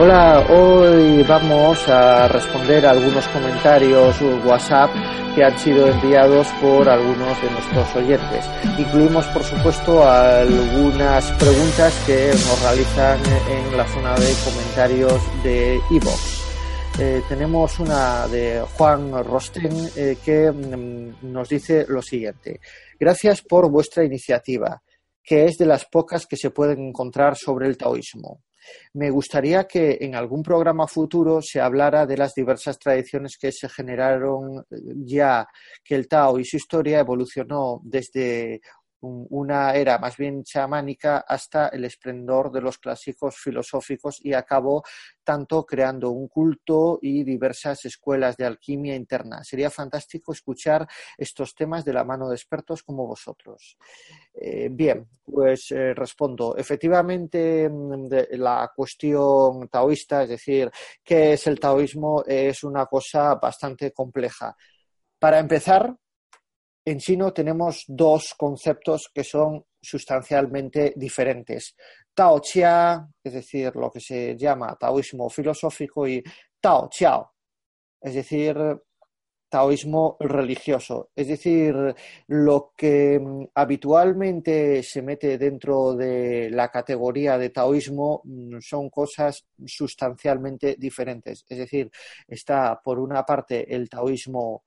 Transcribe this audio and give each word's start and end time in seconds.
Hola, 0.00 0.46
hoy 0.48 1.24
vamos 1.24 1.88
a 1.88 2.28
responder 2.28 2.86
a 2.86 2.90
algunos 2.92 3.26
comentarios 3.26 4.16
WhatsApp 4.46 4.90
que 5.34 5.42
han 5.42 5.58
sido 5.58 5.88
enviados 5.88 6.46
por 6.60 6.88
algunos 6.88 7.42
de 7.42 7.50
nuestros 7.50 7.96
oyentes. 7.96 8.44
Incluimos, 8.78 9.26
por 9.26 9.42
supuesto, 9.42 10.08
algunas 10.08 11.32
preguntas 11.32 11.92
que 12.06 12.28
nos 12.28 12.62
realizan 12.62 13.18
en 13.50 13.76
la 13.76 13.88
zona 13.88 14.14
de 14.14 14.32
comentarios 14.44 15.42
de 15.42 15.80
iVoox. 15.90 17.00
Eh, 17.00 17.22
tenemos 17.28 17.80
una 17.80 18.28
de 18.28 18.64
Juan 18.76 19.24
Rosten 19.24 19.72
eh, 19.96 20.16
que 20.24 20.52
mm, 20.52 21.32
nos 21.32 21.48
dice 21.48 21.86
lo 21.88 22.02
siguiente. 22.02 22.60
Gracias 23.00 23.42
por 23.42 23.68
vuestra 23.68 24.04
iniciativa, 24.04 24.80
que 25.24 25.46
es 25.46 25.58
de 25.58 25.66
las 25.66 25.86
pocas 25.86 26.24
que 26.24 26.36
se 26.36 26.50
pueden 26.50 26.86
encontrar 26.86 27.36
sobre 27.36 27.66
el 27.66 27.76
taoísmo. 27.76 28.42
Me 28.94 29.10
gustaría 29.10 29.64
que 29.64 29.98
en 30.00 30.14
algún 30.14 30.42
programa 30.42 30.86
futuro 30.86 31.40
se 31.42 31.60
hablara 31.60 32.06
de 32.06 32.16
las 32.16 32.34
diversas 32.34 32.78
tradiciones 32.78 33.36
que 33.38 33.52
se 33.52 33.68
generaron 33.68 34.58
eh, 34.70 34.76
ya 35.04 35.46
que 35.84 35.94
el 35.94 36.08
Tao 36.08 36.38
y 36.38 36.44
su 36.44 36.56
historia 36.56 37.00
evolucionó 37.00 37.80
desde 37.84 38.60
una 39.00 39.74
era 39.74 39.98
más 39.98 40.16
bien 40.16 40.42
chamánica 40.44 41.18
hasta 41.18 41.68
el 41.68 41.84
esplendor 41.84 42.50
de 42.50 42.60
los 42.60 42.78
clásicos 42.78 43.36
filosóficos 43.36 44.24
y 44.24 44.32
acabó 44.32 44.82
tanto 45.22 45.64
creando 45.64 46.10
un 46.10 46.28
culto 46.28 46.98
y 47.02 47.22
diversas 47.22 47.84
escuelas 47.84 48.36
de 48.36 48.46
alquimia 48.46 48.94
interna. 48.96 49.44
Sería 49.44 49.70
fantástico 49.70 50.32
escuchar 50.32 50.86
estos 51.16 51.54
temas 51.54 51.84
de 51.84 51.92
la 51.92 52.04
mano 52.04 52.28
de 52.28 52.36
expertos 52.36 52.82
como 52.82 53.06
vosotros. 53.06 53.76
Eh, 54.34 54.68
bien, 54.70 55.08
pues 55.24 55.70
eh, 55.72 55.94
respondo. 55.94 56.56
Efectivamente, 56.56 57.68
mm, 57.68 58.06
la 58.38 58.70
cuestión 58.74 59.68
taoísta, 59.68 60.22
es 60.22 60.30
decir, 60.30 60.70
qué 61.04 61.34
es 61.34 61.46
el 61.46 61.58
taoísmo, 61.60 62.24
es 62.26 62.64
una 62.64 62.86
cosa 62.86 63.34
bastante 63.34 63.92
compleja. 63.92 64.56
Para 65.18 65.38
empezar, 65.38 65.94
en 66.90 66.98
chino 66.98 67.32
tenemos 67.32 67.84
dos 67.86 68.34
conceptos 68.36 69.10
que 69.12 69.24
son 69.24 69.64
sustancialmente 69.80 70.92
diferentes. 70.96 71.74
Tao 72.14 72.40
Chia, 72.40 73.06
es 73.22 73.32
decir, 73.32 73.74
lo 73.76 73.90
que 73.90 74.00
se 74.00 74.36
llama 74.36 74.76
taoísmo 74.78 75.28
filosófico, 75.28 76.06
y 76.08 76.22
Tao 76.60 76.88
Chiao, 76.90 77.32
es 78.00 78.14
decir, 78.14 78.56
taoísmo 79.48 80.16
religioso. 80.20 81.10
Es 81.14 81.28
decir, 81.28 81.74
lo 82.28 82.72
que 82.76 83.18
mm, 83.18 83.46
habitualmente 83.54 84.82
se 84.82 85.02
mete 85.02 85.38
dentro 85.38 85.94
de 85.94 86.50
la 86.50 86.68
categoría 86.68 87.38
de 87.38 87.50
taoísmo 87.50 88.22
mm, 88.24 88.58
son 88.60 88.90
cosas 88.90 89.46
sustancialmente 89.64 90.76
diferentes. 90.78 91.44
Es 91.48 91.58
decir, 91.58 91.90
está 92.26 92.80
por 92.82 92.98
una 92.98 93.24
parte 93.24 93.74
el 93.74 93.88
taoísmo 93.88 94.64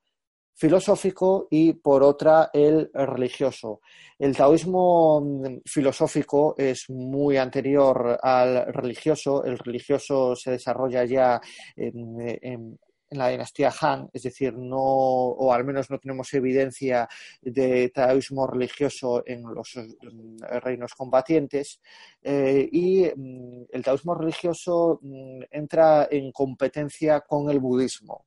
filosófico 0.53 1.47
y 1.49 1.73
por 1.73 2.03
otra 2.03 2.49
el 2.53 2.89
religioso. 2.93 3.81
El 4.17 4.35
taoísmo 4.35 5.21
mm, 5.21 5.61
filosófico 5.65 6.55
es 6.57 6.89
muy 6.89 7.37
anterior 7.37 8.19
al 8.21 8.71
religioso. 8.73 9.43
El 9.43 9.57
religioso 9.57 10.35
se 10.35 10.51
desarrolla 10.51 11.05
ya 11.05 11.41
en, 11.75 12.77
la 13.09 13.27
dinastía 13.27 13.73
Han, 13.81 14.09
es 14.13 14.23
decir, 14.23 14.53
no, 14.53 14.77
o 14.77 15.51
al 15.51 15.65
menos 15.65 15.89
no 15.89 15.99
tenemos 15.99 16.33
evidencia 16.33 17.09
de 17.41 17.89
taoísmo 17.89 18.47
religioso 18.47 19.21
en 19.25 19.43
los 19.43 19.75
mm, 19.75 20.37
reinos 20.61 20.93
combatientes. 20.93 21.81
Eh, 22.21 22.69
y 22.71 23.05
mm, 23.13 23.63
el 23.71 23.83
taoísmo 23.83 24.15
religioso 24.15 25.01
entra 25.49 26.07
en 26.09 26.31
competencia 26.31 27.21
con 27.21 27.49
el 27.49 27.59
budismo. 27.59 28.25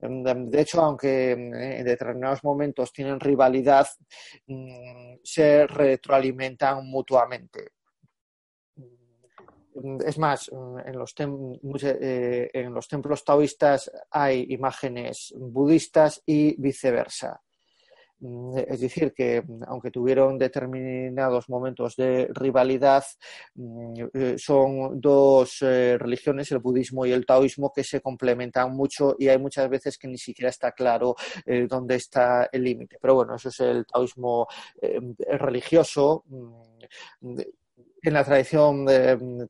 De 0.00 0.60
hecho, 0.60 0.82
aunque 0.82 1.32
en 1.32 1.84
determinados 1.84 2.42
momentos 2.44 2.92
tienen 2.92 3.20
rivalidad, 3.20 3.86
mm, 4.46 5.16
se 5.22 5.66
retroalimentan 5.66 6.86
mutuamente. 6.86 7.72
Es 10.04 10.18
más, 10.18 10.50
en 10.84 10.98
los, 10.98 11.14
eh, 11.18 12.50
en 12.52 12.74
los 12.74 12.88
templos 12.88 13.24
taoístas 13.24 13.90
hay 14.10 14.46
imágenes 14.50 15.32
budistas 15.36 16.22
y 16.26 16.60
viceversa. 16.60 17.40
Mm, 18.20 18.58
es 18.66 18.80
decir, 18.80 19.12
que 19.14 19.42
mm, 19.42 19.62
aunque 19.68 19.90
tuvieron 19.90 20.38
determinados 20.38 21.48
momentos 21.48 21.94
de 21.96 22.28
rivalidad, 22.34 23.04
mm, 23.54 23.94
eh, 24.12 24.34
son 24.38 25.00
dos 25.00 25.58
eh, 25.62 25.96
religiones, 25.98 26.50
el 26.50 26.58
budismo 26.58 27.06
y 27.06 27.12
el 27.12 27.24
taoísmo, 27.26 27.72
que 27.74 27.84
se 27.84 28.00
complementan 28.00 28.72
mucho 28.74 29.14
y 29.18 29.28
hay 29.28 29.38
muchas 29.38 29.68
veces 29.70 29.98
que 29.98 30.08
ni 30.08 30.18
siquiera 30.18 30.50
está 30.50 30.72
claro 30.72 31.14
eh, 31.46 31.66
dónde 31.68 31.96
está 31.96 32.48
el 32.52 32.64
límite. 32.64 32.98
Pero 33.00 33.14
bueno, 33.14 33.36
eso 33.36 33.50
es 33.50 33.60
el 33.60 33.86
taoísmo 33.86 34.46
religioso 35.38 36.24
en 38.02 38.12
la 38.12 38.24
tradición 38.24 38.86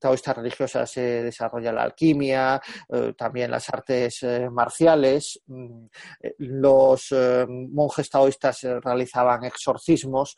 taoísta 0.01 0.33
religiosa 0.33 0.87
se 0.87 1.23
desarrolla 1.23 1.73
la 1.73 1.83
alquimia, 1.83 2.61
eh, 2.89 3.13
también 3.17 3.51
las 3.51 3.69
artes 3.69 4.23
eh, 4.23 4.49
marciales. 4.51 5.41
Mm, 5.47 5.87
eh, 6.23 6.35
los 6.39 7.15
monjes 7.49 8.11
taoístas 8.11 8.63
realizaban 8.63 9.45
exorcismos. 9.45 10.37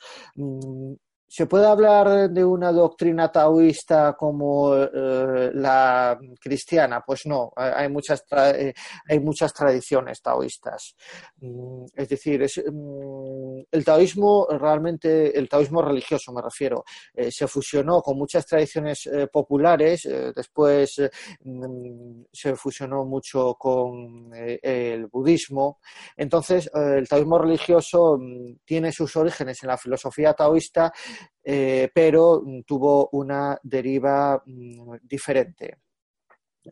¿Se 1.32 1.46
puede 1.46 1.64
hablar 1.64 2.28
de 2.28 2.44
una 2.44 2.72
doctrina 2.72 3.30
taoísta 3.30 4.16
como 4.18 4.74
eh, 4.74 5.52
la 5.54 6.18
cristiana? 6.40 7.04
Pues 7.06 7.20
no, 7.26 7.52
hay 7.54 7.88
muchas, 7.88 8.24
eh, 8.32 8.74
hay 9.08 9.20
muchas 9.20 9.54
tradiciones 9.54 10.20
taoístas. 10.20 10.96
Mm, 11.40 11.84
es 11.94 12.08
decir, 12.08 12.44
mm, 12.72 13.60
el 13.70 13.84
taoísmo 13.84 14.48
realmente, 14.50 15.38
el 15.38 15.48
taoísmo 15.48 15.82
religioso 15.82 16.32
me 16.32 16.42
refiero, 16.42 16.82
eh, 17.14 17.30
se 17.30 17.46
fusionó 17.46 18.02
con 18.02 18.18
muchas 18.18 18.44
tradiciones 18.44 19.08
populares, 19.32 20.08
después 20.34 20.96
mm, 21.44 22.22
se 22.32 22.56
fusionó 22.56 23.04
mucho 23.04 23.54
con 23.54 24.32
el 24.34 25.06
budismo. 25.06 25.78
Entonces, 26.16 26.68
el 26.74 27.06
taoísmo 27.06 27.38
religioso 27.38 28.18
tiene 28.64 28.90
sus 28.90 29.14
orígenes 29.14 29.62
en 29.62 29.68
la 29.68 29.78
filosofía 29.78 30.34
taoísta 30.34 30.92
eh, 31.42 31.90
pero 31.92 32.42
mm, 32.44 32.60
tuvo 32.62 33.08
una 33.12 33.58
deriva 33.62 34.42
mm, 34.44 34.96
diferente. 35.02 35.78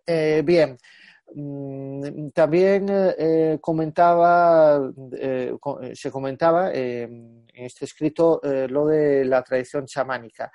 Eh, 0.06 0.42
bien, 0.44 0.76
mm, 1.34 2.28
también 2.34 2.86
eh, 2.90 3.58
comentaba, 3.60 4.92
se 5.94 6.10
comentaba 6.10 6.72
en 6.72 7.44
este 7.52 7.86
escrito 7.86 8.40
lo 8.42 8.86
de 8.86 9.24
la 9.24 9.42
tradición 9.42 9.86
chamánica. 9.86 10.50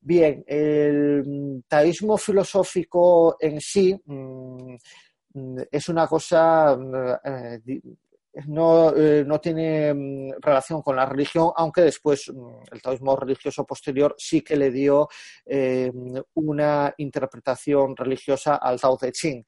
Bien, 0.00 0.44
el 0.46 1.64
taoísmo 1.66 2.16
filosófico 2.16 3.36
en 3.40 3.60
sí 3.60 4.00
es 5.70 5.88
una 5.88 6.06
cosa 6.06 6.78
no, 8.46 8.94
eh, 8.94 9.24
no 9.26 9.40
tiene 9.40 9.94
mm, 9.94 10.40
relación 10.40 10.82
con 10.82 10.96
la 10.96 11.06
religión, 11.06 11.50
aunque 11.56 11.80
después 11.82 12.30
mm, 12.32 12.72
el 12.72 12.82
taoísmo 12.82 13.16
religioso 13.16 13.64
posterior 13.64 14.14
sí 14.18 14.42
que 14.42 14.56
le 14.56 14.70
dio 14.70 15.08
eh, 15.46 15.90
una 16.34 16.92
interpretación 16.98 17.96
religiosa 17.96 18.56
al 18.56 18.80
Tao 18.80 18.96
Te 18.98 19.12
Ching. 19.12 19.44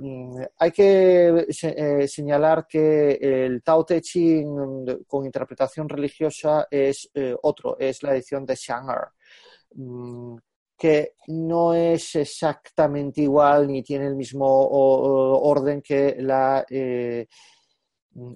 Mm, 0.00 0.42
hay 0.58 0.70
que 0.70 1.46
eh, 1.48 2.08
señalar 2.08 2.66
que 2.68 3.12
el 3.20 3.62
Tao 3.62 3.84
Te 3.84 4.00
Ching 4.02 5.04
con 5.06 5.24
interpretación 5.24 5.88
religiosa 5.88 6.66
es 6.70 7.10
otro, 7.42 7.76
es 7.78 8.02
la 8.02 8.12
edición 8.12 8.44
de 8.44 8.56
Xiang'er 8.56 9.08
que 10.78 11.14
no 11.28 11.72
es 11.72 12.16
exactamente 12.16 13.22
igual 13.22 13.66
ni 13.66 13.82
tiene 13.82 14.06
el 14.06 14.14
mismo 14.14 14.46
orden 14.46 15.80
que 15.80 16.16
la 16.18 16.64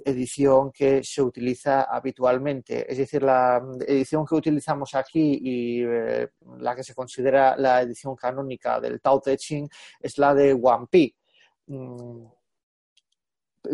edición 0.05 0.71
que 0.73 1.03
se 1.03 1.23
utiliza 1.23 1.83
habitualmente. 1.83 2.91
Es 2.91 2.99
decir, 2.99 3.23
la 3.23 3.63
edición 3.87 4.25
que 4.27 4.35
utilizamos 4.35 4.95
aquí 4.95 5.39
y 5.43 5.83
eh, 5.85 6.29
la 6.59 6.75
que 6.75 6.85
se 6.85 6.95
considera 6.95 7.57
la 7.57 7.83
edición 7.83 8.15
canónica 8.17 8.81
del 8.81 9.01
Tao 9.01 9.21
Te 9.21 9.37
Ching 9.37 9.69
es 10.01 10.19
la 10.19 10.35
de 10.35 10.55
Wang 10.55 10.89
Pi. 10.89 11.15
Mm, 11.67 12.25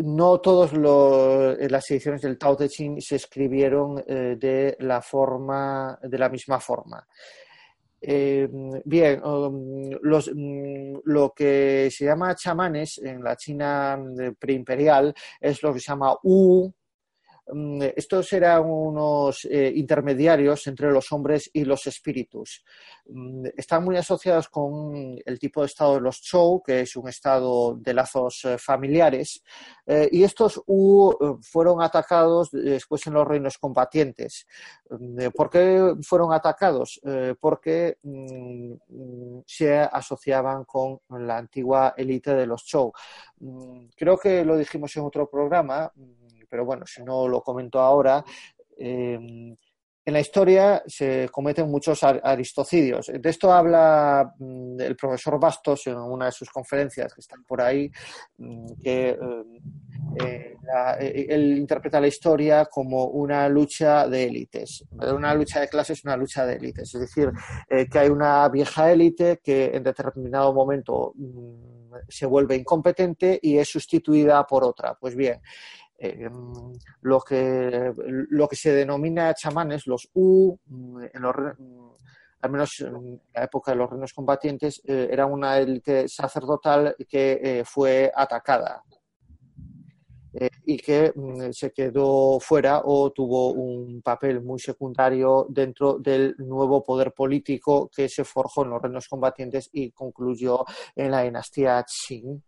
no 0.03 0.39
todas 0.41 0.73
las 0.73 1.91
ediciones 1.91 2.21
del 2.21 2.37
Tao 2.37 2.57
Te 2.57 2.67
Ching 2.67 2.99
se 3.01 3.15
escribieron 3.15 4.03
eh, 4.05 4.35
de 4.37 4.75
la 4.81 5.01
forma 5.01 5.97
de 6.01 6.17
la 6.17 6.29
misma 6.29 6.59
forma. 6.59 7.07
Eh, 8.09 8.47
bien, 8.85 9.21
um, 9.21 9.91
mm, 9.91 10.99
lo 11.03 11.33
que 11.35 11.89
se 11.91 12.05
llama 12.05 12.33
chamanes 12.35 12.99
en 12.99 13.21
la 13.21 13.35
China 13.35 13.97
mm, 13.97 14.35
preimperial 14.39 15.13
es 15.41 15.61
lo 15.61 15.73
que 15.73 15.81
se 15.81 15.91
llama 15.91 16.15
Wu, 16.23 16.69
mm, 16.69 16.73
estos 17.95 18.33
eran 18.33 18.65
unos 18.65 19.45
eh, 19.45 19.71
intermediarios 19.73 20.67
entre 20.67 20.91
los 20.91 21.11
hombres 21.13 21.49
y 21.53 21.63
los 21.63 21.87
espíritus. 21.87 22.63
Mm, 23.07 23.45
están 23.55 23.85
muy 23.85 23.95
asociados 23.95 24.49
con 24.49 25.17
el 25.25 25.39
tipo 25.39 25.61
de 25.61 25.67
estado 25.67 25.95
de 25.95 26.01
los 26.01 26.21
Chou, 26.21 26.61
que 26.61 26.81
es 26.81 26.95
un 26.97 27.07
estado 27.07 27.75
de 27.75 27.93
lazos 27.93 28.41
eh, 28.43 28.57
familiares, 28.57 29.41
eh, 29.85 30.09
y 30.11 30.23
estos 30.23 30.61
U 30.67 31.37
fueron 31.41 31.81
atacados 31.81 32.49
después 32.51 33.07
en 33.07 33.13
los 33.13 33.25
reinos 33.25 33.57
combatientes. 33.57 34.45
Mm, 34.89 35.27
¿Por 35.33 35.49
qué 35.49 35.95
fueron 36.01 36.33
atacados? 36.33 36.99
porque 37.39 37.97
se 39.45 39.77
asociaban 39.79 40.65
con 40.65 40.99
la 41.09 41.37
antigua 41.37 41.93
élite 41.95 42.33
de 42.33 42.45
los 42.45 42.65
Chou. 42.65 42.91
Creo 43.95 44.17
que 44.17 44.43
lo 44.43 44.57
dijimos 44.57 44.95
en 44.97 45.03
otro 45.03 45.29
programa, 45.29 45.91
pero 46.49 46.65
bueno, 46.65 46.85
si 46.85 47.03
no 47.03 47.27
lo 47.27 47.41
comento 47.41 47.79
ahora, 47.79 48.23
eh, 48.77 49.17
en 50.07 50.13
la 50.13 50.21
historia 50.21 50.81
se 50.87 51.27
cometen 51.29 51.69
muchos 51.69 52.01
aristocidios. 52.01 53.07
De 53.07 53.29
esto 53.29 53.51
habla 53.51 54.33
mm, 54.39 54.79
el 54.79 54.95
profesor 54.95 55.37
Bastos 55.37 55.85
en 55.87 55.97
una 55.97 56.27
de 56.27 56.31
sus 56.31 56.49
conferencias 56.49 57.13
que 57.13 57.19
están 57.19 57.43
por 57.43 57.61
ahí, 57.61 57.91
mm, 58.37 58.67
que 58.81 59.09
eh, 60.19 60.55
eh, 61.01 61.25
él 61.27 61.57
interpreta 61.57 61.99
la 61.99 62.07
historia 62.07 62.67
como 62.67 63.07
una 63.07 63.49
lucha 63.49 64.07
de 64.07 64.23
élites. 64.23 64.85
Una 64.91 65.33
lucha 65.33 65.59
de 65.59 65.67
clases, 65.67 66.05
una 66.05 66.15
lucha 66.15 66.45
de 66.45 66.55
élites. 66.55 66.95
Es 66.95 67.01
decir, 67.01 67.29
que 67.91 67.99
hay 67.99 68.07
una 68.07 68.47
vieja 68.47 68.89
élite 68.89 69.41
que 69.43 69.71
en 69.73 69.83
determinado 69.83 70.53
momento 70.53 71.11
mm, 71.15 71.77
se 72.07 72.25
vuelve 72.25 72.55
incompetente 72.55 73.39
y 73.41 73.57
es 73.57 73.67
sustituida 73.69 74.45
por 74.45 74.63
otra. 74.63 74.95
Pues 74.99 75.15
bien, 75.15 75.41
eh, 75.99 76.29
lo, 77.01 77.19
que, 77.21 77.91
lo 78.29 78.47
que 78.47 78.55
se 78.55 78.71
denomina 78.71 79.33
chamanes, 79.33 79.87
los 79.87 80.09
U, 80.13 80.55
mm, 80.67 81.05
mm, 81.05 81.91
al 82.41 82.51
menos 82.51 82.79
en 82.81 83.19
la 83.33 83.43
época 83.43 83.71
de 83.71 83.77
los 83.77 83.89
reinos 83.89 84.13
combatientes, 84.13 84.81
eh, 84.85 85.09
era 85.11 85.25
una 85.25 85.57
élite 85.57 86.07
sacerdotal 86.07 86.95
que 87.09 87.39
eh, 87.41 87.63
fue 87.65 88.11
atacada. 88.13 88.83
Y 90.65 90.77
que 90.77 91.11
mm, 91.15 91.51
se 91.51 91.71
quedó 91.71 92.39
fuera 92.39 92.83
o 92.85 93.09
tuvo 93.11 93.53
un 93.53 94.03
papel 94.03 94.43
muy 94.43 94.59
secundario 94.59 95.47
dentro 95.49 95.97
del 95.97 96.35
nuevo 96.37 96.83
poder 96.83 97.11
político 97.11 97.89
que 97.89 98.07
se 98.07 98.23
forjó 98.23 98.63
en 98.63 98.69
los 98.69 98.81
reinos 98.81 99.07
combatientes 99.07 99.67
y 99.73 99.89
concluyó 99.89 100.63
en 100.95 101.09
la 101.09 101.23
dinastía 101.23 101.83
Qing 101.83 102.43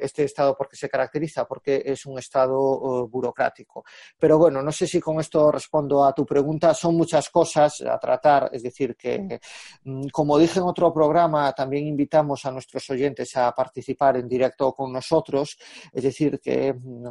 este 0.00 0.24
estado 0.24 0.56
porque 0.56 0.76
se 0.76 0.88
caracteriza, 0.88 1.46
porque 1.46 1.82
es 1.84 2.04
un 2.06 2.18
estado 2.18 3.04
eh, 3.04 3.08
burocrático. 3.10 3.84
Pero 4.18 4.38
bueno, 4.38 4.62
no 4.62 4.72
sé 4.72 4.86
si 4.86 5.00
con 5.00 5.20
esto 5.20 5.50
respondo 5.50 6.04
a 6.04 6.12
tu 6.12 6.26
pregunta. 6.26 6.74
Son 6.74 6.94
muchas 6.94 7.30
cosas 7.30 7.80
a 7.80 7.98
tratar, 7.98 8.50
es 8.52 8.62
decir, 8.62 8.96
que 8.96 9.40
mm, 9.84 10.08
como 10.08 10.38
dije 10.38 10.58
en 10.58 10.66
otro 10.66 10.92
programa, 10.92 11.52
también 11.52 11.86
invitamos 11.86 12.44
a 12.44 12.50
nuestros 12.50 12.88
oyentes 12.90 13.36
a 13.36 13.52
participar 13.52 14.16
en 14.16 14.28
directo 14.28 14.72
con 14.72 14.92
nosotros, 14.92 15.58
es 15.92 16.02
decir, 16.02 16.40
que 16.40 16.72
mm, 16.72 17.06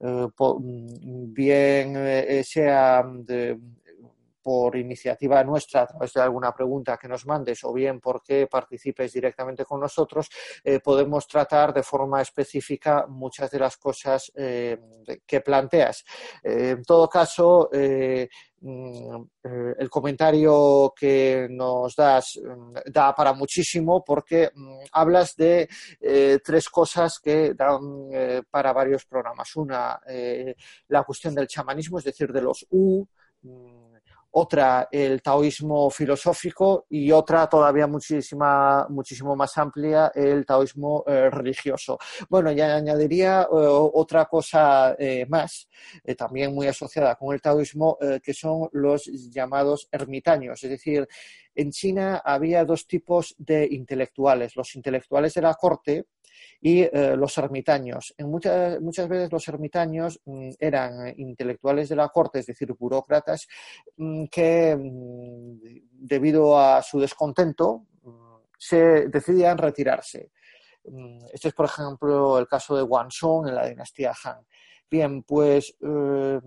eh, 0.00 0.28
bien 1.28 1.96
eh, 1.96 2.42
sea 2.44 3.04
de, 3.04 3.58
por 4.46 4.76
iniciativa 4.76 5.42
nuestra 5.42 5.82
a 5.82 5.86
través 5.88 6.12
de 6.12 6.20
alguna 6.20 6.54
pregunta 6.54 6.96
que 6.96 7.08
nos 7.08 7.26
mandes 7.26 7.64
o 7.64 7.72
bien 7.72 7.98
porque 7.98 8.46
participes 8.46 9.12
directamente 9.12 9.64
con 9.64 9.80
nosotros, 9.80 10.30
eh, 10.62 10.78
podemos 10.78 11.26
tratar 11.26 11.74
de 11.74 11.82
forma 11.82 12.22
específica 12.22 13.06
muchas 13.08 13.50
de 13.50 13.58
las 13.58 13.76
cosas 13.76 14.30
eh, 14.36 14.78
que 15.26 15.40
planteas. 15.40 16.04
Eh, 16.44 16.76
en 16.76 16.84
todo 16.84 17.08
caso, 17.08 17.68
mm, 17.72 19.16
el 19.78 19.90
comentario 19.90 20.94
que 20.96 21.48
nos 21.50 21.96
das 21.96 22.38
mm, 22.40 22.92
da 22.92 23.12
para 23.16 23.32
muchísimo 23.32 24.04
porque 24.04 24.52
mm, 24.54 24.78
hablas 24.92 25.34
de 25.34 25.68
tres 26.44 26.68
cosas 26.68 27.18
que 27.18 27.52
dan 27.54 28.44
para 28.48 28.72
varios 28.72 29.04
programas. 29.06 29.56
Una, 29.56 30.00
la 30.86 31.02
cuestión 31.02 31.34
del 31.34 31.48
chamanismo, 31.48 31.98
es 31.98 32.04
decir, 32.04 32.32
de 32.32 32.42
los 32.42 32.64
U 32.70 33.04
otra 34.38 34.88
el 34.90 35.22
taoísmo 35.22 35.88
filosófico 35.88 36.84
y 36.90 37.10
otra 37.10 37.46
todavía 37.48 37.86
muchísima, 37.86 38.86
muchísimo 38.90 39.34
más 39.34 39.56
amplia, 39.56 40.12
el 40.14 40.44
taoísmo 40.44 41.04
eh, 41.06 41.30
religioso. 41.30 41.98
Bueno, 42.28 42.52
ya 42.52 42.76
añadiría 42.76 43.42
eh, 43.42 43.46
otra 43.50 44.26
cosa 44.26 44.94
eh, 44.98 45.24
más, 45.26 45.68
también 46.18 46.54
muy 46.54 46.66
asociada 46.66 47.14
con 47.14 47.32
el 47.34 47.40
taoísmo, 47.40 47.98
que 48.22 48.34
son 48.34 48.68
los 48.72 49.06
llamados 49.06 49.88
ermitaños, 49.90 50.62
es 50.62 50.70
decir, 50.70 51.08
en 51.56 51.70
China 51.72 52.22
había 52.24 52.64
dos 52.64 52.86
tipos 52.86 53.34
de 53.38 53.66
intelectuales, 53.70 54.54
los 54.54 54.74
intelectuales 54.76 55.34
de 55.34 55.42
la 55.42 55.54
corte, 55.54 56.06
y 56.60 56.82
eh, 56.82 57.16
los 57.16 57.36
ermitaños. 57.38 58.14
En 58.16 58.30
muchas, 58.30 58.80
muchas 58.80 59.08
veces 59.08 59.32
los 59.32 59.46
ermitaños 59.48 60.20
mm, 60.24 60.50
eran 60.58 61.18
intelectuales 61.18 61.88
de 61.88 61.96
la 61.96 62.08
corte, 62.08 62.40
es 62.40 62.46
decir, 62.46 62.72
burócratas, 62.74 63.46
mm, 63.96 64.26
que 64.26 64.76
mm, 64.76 65.58
debido 65.92 66.58
a 66.58 66.82
su 66.82 67.00
descontento 67.00 67.86
se 68.58 69.08
decidían 69.08 69.58
retirarse. 69.58 70.30
Este 71.32 71.48
es, 71.48 71.54
por 71.54 71.66
ejemplo, 71.66 72.38
el 72.38 72.46
caso 72.46 72.76
de 72.76 72.82
Wanzhong 72.82 73.48
en 73.48 73.54
la 73.54 73.66
dinastía 73.66 74.12
Han. 74.24 74.46
Bien, 74.88 75.24
pues 75.24 75.76
eh, 75.80 76.40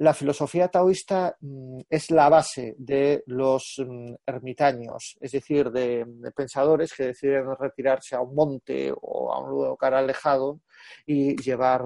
la 0.00 0.14
filosofía 0.14 0.68
taoísta 0.68 1.36
mm, 1.40 1.80
es 1.90 2.10
la 2.10 2.30
base 2.30 2.74
de 2.78 3.22
los 3.26 3.76
mm, 3.86 4.14
ermitaños, 4.26 5.18
es 5.20 5.32
decir, 5.32 5.70
de, 5.70 6.06
pensadores 6.34 6.94
que 6.94 7.08
deciden 7.08 7.54
retirarse 7.58 8.16
a 8.16 8.22
un 8.22 8.34
monte 8.34 8.90
o 8.98 9.30
a 9.30 9.40
un 9.40 9.50
lugar 9.50 9.92
alejado 9.92 10.60
y 11.04 11.36
llevar 11.36 11.82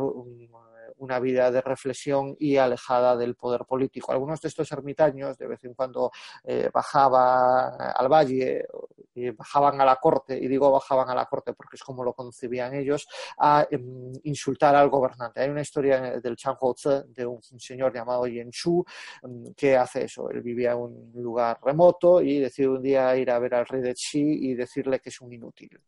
una 1.04 1.20
vida 1.20 1.50
de 1.50 1.60
reflexión 1.60 2.36
y 2.38 2.56
alejada 2.56 3.16
del 3.16 3.34
poder 3.36 3.64
político. 3.64 4.12
Algunos 4.12 4.40
de 4.40 4.48
estos 4.48 4.70
ermitaños 4.72 5.36
de 5.38 5.46
vez 5.46 5.62
en 5.64 5.74
cuando 5.74 6.10
eh, 6.44 6.70
bajaban 6.72 7.74
al 7.94 8.08
valle 8.08 8.66
y 9.14 9.30
bajaban 9.30 9.80
a 9.80 9.84
la 9.84 9.96
corte, 9.96 10.36
y 10.36 10.48
digo 10.48 10.70
bajaban 10.72 11.08
a 11.08 11.14
la 11.14 11.26
corte 11.26 11.52
porque 11.52 11.76
es 11.76 11.82
como 11.82 12.02
lo 12.02 12.14
concebían 12.14 12.74
ellos, 12.74 13.06
a 13.38 13.66
em, 13.70 14.12
insultar 14.24 14.74
al 14.74 14.88
gobernante. 14.88 15.40
Hay 15.40 15.50
una 15.50 15.60
historia 15.60 16.20
del 16.20 16.36
Chang 16.36 16.56
Tse 16.74 17.04
de 17.08 17.26
un 17.26 17.42
señor 17.42 17.94
llamado 17.94 18.26
Yen 18.26 18.50
Chu 18.50 18.84
em, 19.22 19.54
que 19.54 19.76
hace 19.76 20.04
eso. 20.04 20.30
Él 20.30 20.42
vivía 20.42 20.72
en 20.72 20.78
un 20.78 21.12
lugar 21.14 21.58
remoto 21.62 22.20
y 22.20 22.40
decide 22.40 22.68
un 22.68 22.82
día 22.82 23.16
ir 23.16 23.30
a 23.30 23.38
ver 23.38 23.54
al 23.54 23.66
rey 23.66 23.82
de 23.82 23.94
Xi 23.94 24.50
y 24.50 24.54
decirle 24.54 25.00
que 25.00 25.10
es 25.10 25.20
un 25.20 25.32
inútil. 25.32 25.80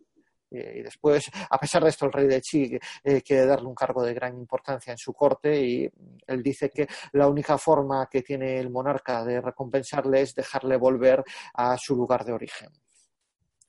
Eh, 0.51 0.77
y 0.79 0.83
después, 0.83 1.31
a 1.51 1.59
pesar 1.59 1.83
de 1.83 1.91
esto, 1.91 2.07
el 2.07 2.13
rey 2.13 2.27
de 2.27 2.41
Chi 2.41 2.79
eh, 3.05 3.23
quiere 3.23 3.47
darle 3.47 3.67
un 3.67 3.75
cargo 3.75 4.03
de 4.03 4.15
gran 4.15 4.37
importancia 4.37 4.93
en 4.93 4.99
su 4.99 5.13
corte 5.13 5.61
y 5.61 5.91
él 6.27 6.43
dice 6.43 6.71
que 6.71 6.87
la 7.13 7.29
única 7.29 7.59
forma 7.59 8.09
que 8.11 8.23
tiene 8.23 8.59
el 8.59 8.71
monarca 8.71 9.25
de 9.25 9.41
recompensarle 9.41 10.21
es 10.21 10.35
dejarle 10.35 10.77
volver 10.77 11.25
a 11.55 11.77
su 11.77 11.97
lugar 11.97 12.25
de 12.25 12.33
origen. 12.33 12.71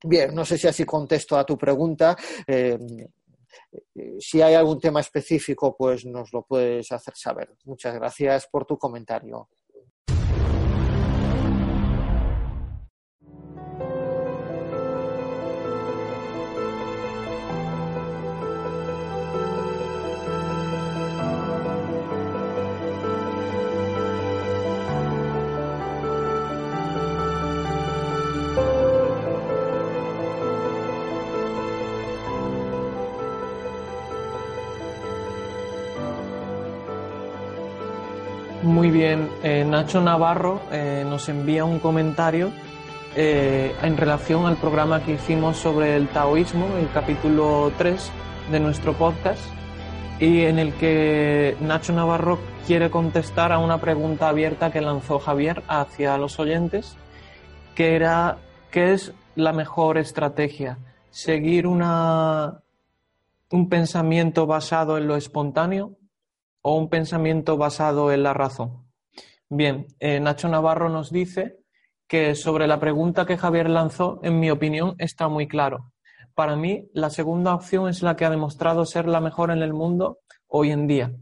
Bien, 0.03 0.33
no 0.33 0.45
sé 0.45 0.57
si 0.57 0.67
así 0.67 0.85
contesto 0.85 1.37
a 1.37 1.45
tu 1.45 1.57
pregunta. 1.57 2.15
Eh, 2.45 2.77
si 4.19 4.41
hay 4.41 4.53
algún 4.53 4.79
tema 4.79 4.99
específico, 4.99 5.75
pues 5.75 6.05
nos 6.05 6.31
lo 6.31 6.43
puedes 6.43 6.91
hacer 6.91 7.15
saber. 7.15 7.55
Muchas 7.65 7.95
gracias 7.95 8.47
por 8.47 8.65
tu 8.65 8.77
comentario. 8.77 9.49
Muy 38.67 38.91
bien, 38.91 39.29
eh, 39.43 39.63
Nacho 39.65 40.01
Navarro 40.01 40.59
eh, 40.73 41.05
nos 41.07 41.29
envía 41.29 41.63
un 41.63 41.79
comentario 41.79 42.51
eh, 43.15 43.73
en 43.81 43.95
relación 43.95 44.45
al 44.45 44.57
programa 44.57 45.01
que 45.01 45.13
hicimos 45.13 45.55
sobre 45.55 45.95
el 45.95 46.09
taoísmo, 46.09 46.67
el 46.77 46.91
capítulo 46.91 47.71
3 47.77 48.11
de 48.51 48.59
nuestro 48.59 48.91
podcast, 48.91 49.41
y 50.19 50.41
en 50.41 50.59
el 50.59 50.73
que 50.73 51.55
Nacho 51.61 51.93
Navarro 51.93 52.39
quiere 52.67 52.91
contestar 52.91 53.53
a 53.53 53.59
una 53.59 53.79
pregunta 53.79 54.27
abierta 54.27 54.69
que 54.69 54.81
lanzó 54.81 55.17
Javier 55.19 55.63
hacia 55.69 56.17
los 56.17 56.37
oyentes, 56.37 56.97
que 57.73 57.95
era 57.95 58.37
¿qué 58.69 58.91
es 58.91 59.13
la 59.35 59.53
mejor 59.53 59.97
estrategia? 59.97 60.77
¿Seguir 61.09 61.67
una, 61.67 62.63
un 63.49 63.69
pensamiento 63.69 64.45
basado 64.45 64.97
en 64.97 65.07
lo 65.07 65.15
espontáneo 65.15 65.93
o 66.69 66.75
un 66.75 66.89
pensamiento 66.89 67.55
basado 67.55 68.11
en 68.11 68.23
la 68.23 68.33
razón. 68.33 68.89
Bien, 69.47 69.87
eh, 70.01 70.19
Nacho 70.19 70.49
Navarro 70.49 70.89
nos 70.89 71.13
dice 71.13 71.59
que 72.09 72.35
sobre 72.35 72.67
la 72.67 72.77
pregunta 72.77 73.25
que 73.25 73.37
Javier 73.37 73.69
lanzó, 73.69 74.19
en 74.21 74.41
mi 74.41 74.51
opinión, 74.51 74.93
está 74.97 75.29
muy 75.29 75.47
claro. 75.47 75.93
Para 76.35 76.57
mí, 76.57 76.89
la 76.91 77.09
segunda 77.09 77.55
opción 77.55 77.87
es 77.87 78.03
la 78.03 78.17
que 78.17 78.25
ha 78.25 78.29
demostrado 78.29 78.85
ser 78.85 79.07
la 79.07 79.21
mejor 79.21 79.49
en 79.51 79.63
el 79.63 79.71
mundo 79.71 80.19
hoy 80.45 80.71
en 80.71 80.87
día. 80.87 81.13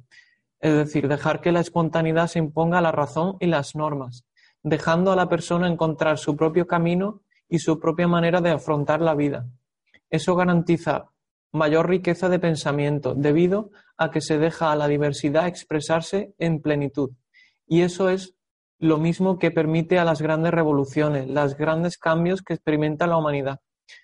Es 0.61 0.73
decir, 0.73 1.07
dejar 1.07 1.41
que 1.41 1.51
la 1.51 1.59
espontaneidad 1.59 2.25
se 2.25 2.39
imponga 2.39 2.79
a 2.79 2.81
la 2.81 2.91
razón 2.91 3.37
y 3.39 3.45
las 3.45 3.75
normas, 3.75 4.25
dejando 4.63 5.11
a 5.11 5.15
la 5.15 5.29
persona 5.29 5.67
encontrar 5.67 6.17
su 6.17 6.35
propio 6.35 6.65
camino 6.65 7.21
y 7.47 7.59
su 7.59 7.79
propia 7.79 8.07
manera 8.07 8.41
de 8.41 8.49
afrontar 8.49 8.99
la 8.99 9.13
vida. 9.13 9.45
Eso 10.09 10.35
garantiza 10.35 11.11
mayor 11.51 11.89
riqueza 11.89 12.29
de 12.29 12.39
pensamiento 12.39 13.15
debido 13.15 13.71
a 13.97 14.11
que 14.11 14.21
se 14.21 14.37
deja 14.37 14.71
a 14.71 14.75
la 14.75 14.87
diversidad 14.87 15.47
expresarse 15.47 16.33
en 16.37 16.61
plenitud. 16.61 17.11
Y 17.67 17.81
eso 17.81 18.09
es 18.09 18.35
lo 18.77 18.97
mismo 18.97 19.39
que 19.39 19.51
permite 19.51 19.99
a 19.99 20.05
las 20.05 20.21
grandes 20.21 20.53
revoluciones, 20.53 21.27
los 21.27 21.55
grandes 21.55 21.97
cambios 21.97 22.41
que 22.41 22.53
experimenta 22.53 23.07
la 23.07 23.17
humanidad. 23.17 23.59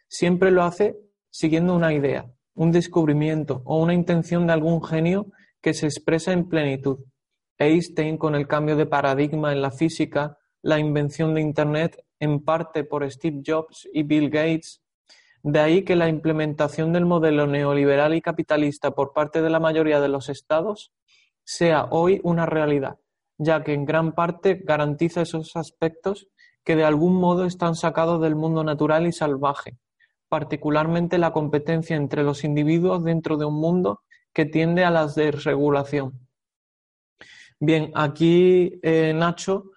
Siempre 0.07 0.51
lo 0.51 0.63
hace 0.63 0.95
siguiendo 1.29 1.75
una 1.75 1.93
idea, 1.93 2.31
un 2.53 2.71
descubrimiento 2.71 3.61
o 3.65 3.81
una 3.81 3.93
intención 3.93 4.47
de 4.47 4.53
algún 4.53 4.83
genio 4.83 5.27
que 5.61 5.73
se 5.73 5.85
expresa 5.85 6.33
en 6.33 6.47
plenitud. 6.47 6.99
Einstein 7.57 8.17
con 8.17 8.35
el 8.35 8.47
cambio 8.47 8.75
de 8.75 8.85
paradigma 8.85 9.51
en 9.51 9.61
la 9.61 9.71
física, 9.71 10.37
la 10.61 10.79
invención 10.79 11.33
de 11.33 11.41
Internet 11.41 12.03
en 12.19 12.43
parte 12.43 12.83
por 12.83 13.09
Steve 13.11 13.41
Jobs 13.45 13.87
y 13.93 14.03
Bill 14.03 14.29
Gates. 14.29 14.80
De 15.43 15.59
ahí 15.59 15.83
que 15.83 15.95
la 15.95 16.07
implementación 16.07 16.93
del 16.93 17.05
modelo 17.05 17.47
neoliberal 17.47 18.13
y 18.13 18.21
capitalista 18.21 18.91
por 18.91 19.13
parte 19.13 19.41
de 19.41 19.49
la 19.49 19.59
mayoría 19.59 19.99
de 19.99 20.07
los 20.07 20.29
estados 20.29 20.91
sea 21.43 21.87
hoy 21.89 22.21
una 22.23 22.45
realidad, 22.45 22.97
ya 23.37 23.63
que 23.63 23.73
en 23.73 23.85
gran 23.85 24.13
parte 24.13 24.61
garantiza 24.63 25.21
esos 25.21 25.55
aspectos 25.55 26.27
que 26.63 26.75
de 26.75 26.83
algún 26.83 27.15
modo 27.15 27.45
están 27.45 27.75
sacados 27.75 28.21
del 28.21 28.35
mundo 28.35 28.63
natural 28.63 29.07
y 29.07 29.11
salvaje, 29.11 29.77
particularmente 30.29 31.17
la 31.17 31.33
competencia 31.33 31.95
entre 31.95 32.23
los 32.23 32.43
individuos 32.43 33.03
dentro 33.03 33.37
de 33.37 33.45
un 33.45 33.55
mundo 33.55 34.01
que 34.33 34.45
tiende 34.45 34.85
a 34.85 34.91
la 34.91 35.07
desregulación. 35.07 36.27
Bien, 37.59 37.91
aquí 37.95 38.79
eh, 38.83 39.13
Nacho 39.15 39.71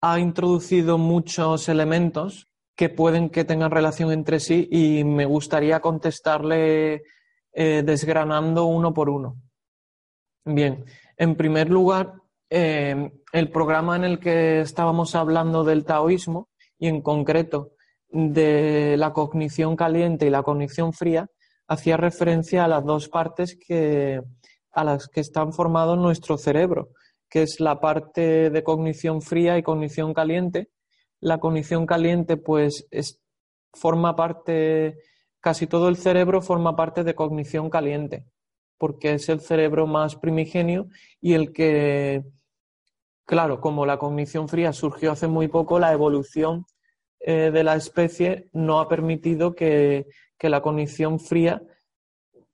ha 0.00 0.18
introducido 0.18 0.98
muchos 0.98 1.68
elementos 1.68 2.47
que 2.78 2.88
pueden 2.88 3.28
que 3.28 3.44
tengan 3.44 3.72
relación 3.72 4.12
entre 4.12 4.38
sí 4.38 4.68
y 4.70 5.02
me 5.02 5.26
gustaría 5.26 5.80
contestarle 5.80 7.02
eh, 7.52 7.82
desgranando 7.84 8.66
uno 8.66 8.94
por 8.94 9.10
uno. 9.10 9.34
Bien, 10.44 10.84
en 11.16 11.34
primer 11.34 11.70
lugar, 11.70 12.12
eh, 12.48 13.10
el 13.32 13.50
programa 13.50 13.96
en 13.96 14.04
el 14.04 14.20
que 14.20 14.60
estábamos 14.60 15.16
hablando 15.16 15.64
del 15.64 15.84
taoísmo 15.84 16.50
y 16.78 16.86
en 16.86 17.02
concreto 17.02 17.72
de 18.10 18.94
la 18.96 19.12
cognición 19.12 19.74
caliente 19.74 20.26
y 20.26 20.30
la 20.30 20.44
cognición 20.44 20.92
fría 20.92 21.26
hacía 21.66 21.96
referencia 21.96 22.64
a 22.64 22.68
las 22.68 22.84
dos 22.84 23.08
partes 23.08 23.58
que, 23.58 24.22
a 24.70 24.84
las 24.84 25.08
que 25.08 25.20
están 25.20 25.52
formados 25.52 25.98
nuestro 25.98 26.38
cerebro, 26.38 26.90
que 27.28 27.42
es 27.42 27.58
la 27.58 27.80
parte 27.80 28.50
de 28.50 28.62
cognición 28.62 29.20
fría 29.20 29.58
y 29.58 29.64
cognición 29.64 30.14
caliente. 30.14 30.68
La 31.20 31.38
cognición 31.38 31.86
caliente, 31.86 32.36
pues, 32.36 32.86
es, 32.90 33.20
forma 33.72 34.16
parte, 34.16 34.98
casi 35.40 35.66
todo 35.66 35.88
el 35.88 35.96
cerebro 35.96 36.42
forma 36.42 36.76
parte 36.76 37.04
de 37.04 37.14
cognición 37.14 37.70
caliente, 37.70 38.24
porque 38.78 39.14
es 39.14 39.28
el 39.28 39.40
cerebro 39.40 39.86
más 39.86 40.16
primigenio 40.16 40.88
y 41.20 41.34
el 41.34 41.52
que, 41.52 42.24
claro, 43.24 43.60
como 43.60 43.86
la 43.86 43.98
cognición 43.98 44.48
fría 44.48 44.72
surgió 44.72 45.12
hace 45.12 45.26
muy 45.26 45.48
poco, 45.48 45.78
la 45.78 45.92
evolución 45.92 46.66
eh, 47.20 47.50
de 47.52 47.64
la 47.64 47.76
especie 47.76 48.48
no 48.52 48.80
ha 48.80 48.88
permitido 48.88 49.54
que, 49.54 50.06
que 50.38 50.48
la 50.48 50.62
cognición 50.62 51.18
fría 51.18 51.62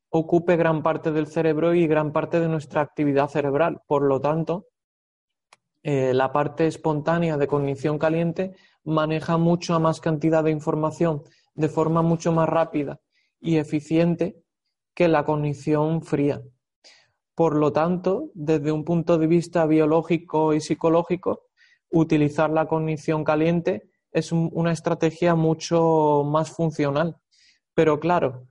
ocupe 0.09 0.57
gran 0.57 0.83
parte 0.83 1.11
del 1.11 1.27
cerebro 1.27 1.75
y 1.75 1.87
gran 1.87 2.13
parte 2.13 2.41
de 2.41 2.49
nuestra 2.49 2.81
actividad 2.81 3.29
cerebral. 3.29 3.81
Por 3.87 4.03
lo 4.03 4.21
tanto, 4.21 4.67
eh, 5.85 6.13
la 6.13 6.33
parte 6.33 6.67
espontánea 6.67 7.37
de 7.37 7.47
cognición 7.47 7.97
caliente 7.97 8.57
maneja 8.83 9.37
mucho 9.37 9.79
más 9.79 10.01
cantidad 10.01 10.43
de 10.43 10.51
información 10.51 11.23
de 11.55 11.69
forma 11.69 12.03
mucho 12.03 12.33
más 12.33 12.49
rápida 12.49 13.01
y 13.41 13.59
eficiente 13.59 14.43
que 14.95 15.07
la 15.07 15.25
cognición 15.25 16.03
fría. 16.03 16.43
Por 17.37 17.55
lo 17.55 17.73
tanto, 17.73 18.31
desde 18.35 18.73
un 18.73 18.85
punto 18.85 19.17
de 19.19 19.29
vista 19.29 19.65
biológico 19.67 20.55
y 20.55 20.61
psicológico, 20.61 21.47
utilizar 21.91 22.51
la 22.51 22.67
cognición 22.67 23.23
caliente 23.23 23.91
es 24.11 24.33
una 24.33 24.73
estrategia 24.73 25.37
mucho 25.37 26.25
más 26.25 26.51
funcional 26.51 27.21
pero 27.75 27.99
claro, 27.99 28.47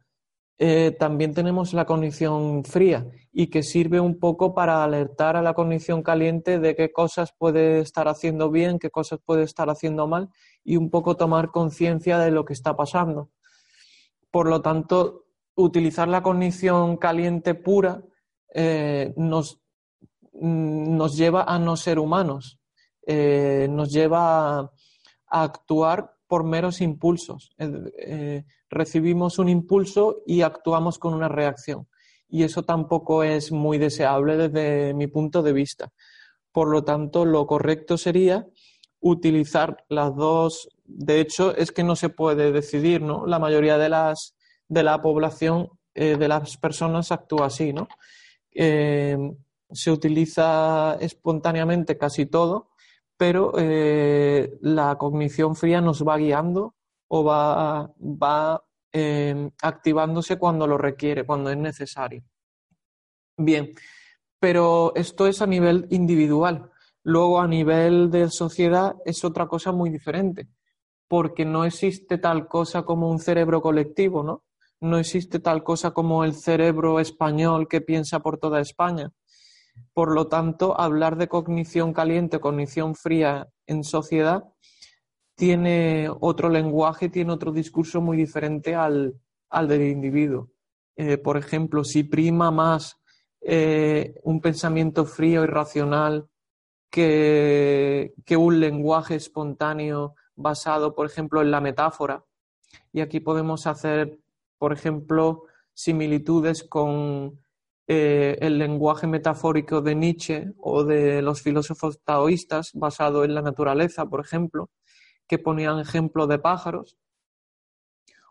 eh, 0.60 0.96
también 1.00 1.34
tenemos 1.34 1.74
la 1.74 1.86
cognición 1.86 2.64
fría 2.64 3.08
y 3.32 3.48
que 3.48 3.64
sirve 3.64 4.00
un 4.00 4.20
poco 4.20 4.54
para 4.54 4.84
alertar 4.84 5.36
a 5.36 5.42
la 5.42 5.56
cognición 5.56 6.04
caliente 6.04 6.60
de 6.60 6.76
qué 6.76 6.92
cosas 6.92 7.34
puede 7.38 7.80
estar 7.80 8.08
haciendo 8.08 8.52
bien, 8.52 8.78
qué 8.78 8.92
cosas 8.92 9.20
puede 9.26 9.44
estar 9.44 9.70
haciendo 9.70 10.08
mal 10.08 10.30
y 10.64 10.78
un 10.78 10.92
poco 10.92 11.18
tomar 11.18 11.50
conciencia 11.50 12.20
de 12.20 12.32
lo 12.32 12.46
que 12.46 12.54
está 12.54 12.76
pasando. 12.76 13.32
Por 14.30 14.48
lo 14.48 14.62
tanto, 14.62 15.26
utilizar 15.56 16.08
la 16.08 16.22
cognición 16.22 16.98
caliente 16.98 17.56
pura 17.56 18.04
eh, 18.54 19.14
nos, 19.18 19.60
mm, 20.34 20.96
nos, 20.96 21.18
lleva 21.18 21.44
a 21.44 21.58
no 21.58 21.76
ser 21.76 21.98
humanos, 21.98 22.60
eh, 23.08 23.68
nos 23.70 23.92
lleva 23.92 24.60
a 24.60 24.72
actuar 25.28 26.13
por 26.34 26.46
meros 26.46 26.82
impulsos. 26.82 27.52
Eh, 27.60 28.44
recibimos 28.68 29.38
un 29.38 29.50
impulso 29.50 30.24
y 30.26 30.42
actuamos 30.42 30.98
con 30.98 31.14
una 31.14 31.30
reacción. 31.30 31.88
Y 32.28 32.42
eso 32.42 32.64
tampoco 32.64 33.24
es 33.24 33.52
muy 33.52 33.78
deseable 33.78 34.36
desde 34.36 34.96
mi 34.96 35.06
punto 35.06 35.44
de 35.44 35.54
vista. 35.54 35.92
Por 36.52 36.70
lo 36.70 36.84
tanto, 36.84 37.24
lo 37.24 37.46
correcto 37.46 38.00
sería 38.00 38.48
utilizar 39.00 39.86
las 39.90 40.16
dos. 40.16 40.70
De 40.86 41.20
hecho, 41.20 41.56
es 41.56 41.72
que 41.72 41.84
no 41.84 41.96
se 41.96 42.10
puede 42.10 42.52
decidir, 42.52 43.04
¿no? 43.04 43.28
La 43.28 43.38
mayoría 43.38 43.78
de 43.78 43.90
las 43.90 44.34
de 44.68 44.82
la 44.82 45.04
población, 45.04 45.70
eh, 45.94 46.18
de 46.18 46.28
las 46.28 46.58
personas 46.58 47.12
actúa 47.12 47.46
así, 47.46 47.74
¿no? 47.74 47.88
Eh, 48.56 49.20
se 49.72 49.92
utiliza 49.92 50.98
espontáneamente 51.00 51.96
casi 51.96 52.26
todo 52.26 52.72
pero 53.18 53.54
eh, 53.58 54.58
la 54.62 54.98
cognición 54.98 55.56
fría 55.56 55.82
nos 55.82 56.06
va 56.06 56.18
guiando 56.18 56.76
o 57.08 57.24
va, 57.24 57.92
va 58.00 58.64
em, 58.92 59.52
activándose 59.62 60.38
cuando 60.38 60.68
lo 60.68 60.78
requiere, 60.78 61.26
cuando 61.26 61.50
es 61.50 61.58
necesario. 61.58 62.24
Bien, 63.38 63.72
pero 64.40 64.94
esto 64.96 65.28
es 65.28 65.42
a 65.42 65.48
nivel 65.48 65.88
individual. 65.90 66.72
Luego, 67.04 67.40
a 67.40 67.48
nivel 67.48 68.10
de 68.12 68.30
sociedad, 68.30 68.96
es 69.06 69.24
otra 69.24 69.48
cosa 69.48 69.72
muy 69.72 69.90
diferente, 69.90 70.48
porque 71.08 71.46
no 71.46 71.66
existe 71.66 72.18
tal 72.18 72.48
cosa 72.48 72.84
como 72.84 73.10
un 73.10 73.20
cerebro 73.20 73.62
colectivo, 73.62 74.24
¿no? 74.24 74.44
No 74.80 74.98
existe 74.98 75.40
tal 75.40 75.64
cosa 75.64 75.92
como 75.92 76.24
el 76.24 76.34
cerebro 76.34 77.00
español 77.00 77.68
que 77.68 77.82
piensa 77.82 78.20
por 78.20 78.38
toda 78.38 78.60
España 78.60 79.12
por 79.94 80.14
lo 80.14 80.28
tanto, 80.28 80.80
hablar 80.80 81.18
de 81.18 81.28
cognición 81.28 81.94
caliente, 81.94 82.40
cognición 82.40 82.96
fría 82.96 83.48
en 83.68 83.84
sociedad, 83.84 84.44
tiene 85.36 86.10
otro 86.20 86.50
lenguaje, 86.50 87.10
tiene 87.10 87.32
otro 87.32 87.52
discurso 87.52 88.02
muy 88.02 88.18
diferente 88.18 88.76
al, 88.76 89.20
del 89.68 89.82
individuo. 89.82 90.50
Eh, 90.96 91.18
por 91.18 91.38
ejemplo, 91.38 91.84
si 91.84 92.04
prima 92.04 92.52
más 92.52 92.98
eh, 93.42 94.16
un 94.24 94.42
pensamiento 94.42 95.06
frío 95.06 95.44
y 95.44 95.48
racional 95.48 96.28
que, 96.90 98.14
que 98.26 98.38
un 98.38 98.60
lenguaje 98.60 99.16
espontáneo 99.16 100.16
basado, 100.36 100.96
por 100.96 101.06
ejemplo, 101.06 101.42
en 101.42 101.52
la 101.52 101.62
metáfora. 101.62 102.24
Y 102.92 103.02
aquí 103.02 103.20
podemos 103.20 103.68
hacer, 103.68 104.20
por 104.58 104.74
ejemplo, 104.74 105.44
similitudes 105.74 106.64
con 106.64 107.43
eh, 107.88 108.38
el 108.40 108.60
lenguaje 108.60 109.08
metafórico 109.08 109.82
de 109.82 109.96
Nietzsche 109.96 110.54
o 110.58 110.86
de 110.86 111.22
los 111.22 111.42
filósofos 111.42 112.00
taoístas 112.04 112.72
basado 112.74 113.26
en 113.26 113.36
la 113.36 113.42
naturaleza, 113.42 114.06
por 114.06 114.22
ejemplo, 114.22 114.70
que 115.28 115.38
ponían 115.38 115.80
ejemplo 115.80 116.28
de 116.28 116.40
pájaros, 116.40 116.98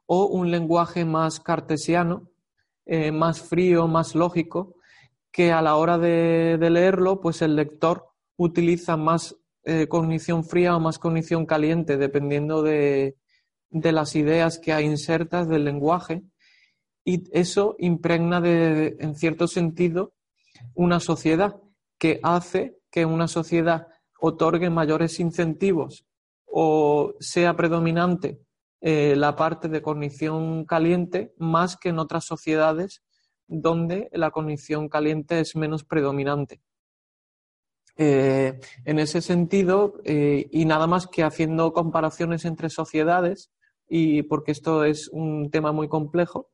o 0.07 0.27
un 0.27 0.51
lenguaje 0.51 1.05
más 1.05 1.41
cartesiano, 1.41 2.31
eh, 2.87 3.13
más 3.13 3.41
frío, 3.43 3.89
más 3.89 4.15
lógico, 4.15 4.77
que 5.31 5.53
a 5.53 5.63
la 5.63 5.77
hora 5.77 5.99
de, 5.99 6.59
leerlo, 6.71 7.21
pues 7.21 7.43
el 7.43 7.57
lector 7.57 8.09
utiliza 8.37 8.97
más 8.97 9.37
eh, 9.65 9.87
cognición 9.87 10.45
fría 10.45 10.77
o 10.77 10.81
más 10.81 10.99
cognición 10.99 11.47
caliente, 11.47 11.97
dependiendo 11.97 12.63
de, 12.63 13.17
de 13.71 13.93
las 13.93 14.17
ideas 14.17 14.59
que 14.59 14.73
hay 14.73 14.87
insertas 14.87 15.49
del 15.49 15.65
lenguaje 15.65 16.23
y 17.05 17.25
eso 17.33 17.77
impregna 17.79 18.41
en 18.45 19.15
cierto 19.17 19.49
sentido 19.49 20.15
una 20.75 21.01
sociedad 21.01 21.61
que 21.99 22.21
hace 22.23 22.79
que 22.91 23.05
una 23.07 23.29
sociedad 23.29 23.89
otorgue 24.21 24.71
mayores 24.71 25.19
incentivos 25.21 26.05
o 26.47 27.15
sea 27.19 27.57
predominante 27.57 28.41
eh, 28.85 29.15
la 29.17 29.37
parte 29.37 29.69
de 29.69 29.81
cognición 29.81 30.65
caliente 30.65 31.33
más 31.39 31.77
que 31.77 31.91
en 31.91 32.01
otras 32.01 32.25
sociedades 32.25 33.03
donde 33.47 34.09
la 34.13 34.33
cognición 34.33 34.89
caliente 34.89 35.39
es 35.39 35.55
menos 35.55 35.85
predominante. 35.85 36.61
Eh, 37.97 38.59
en 38.85 38.99
ese 38.99 39.21
sentido, 39.21 40.01
eh, 40.05 40.49
y 40.51 40.65
nada 40.65 40.89
más 40.89 41.07
que 41.07 41.23
haciendo 41.23 41.73
comparaciones 41.73 42.45
entre 42.45 42.71
sociedades, 42.71 43.53
y 43.89 44.23
porque 44.23 44.51
esto 44.51 44.85
es 44.85 45.09
un 45.13 45.51
tema 45.51 45.71
muy 45.71 45.89
complejo, 45.89 46.51